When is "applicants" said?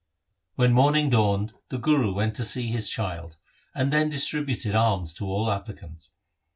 5.51-6.09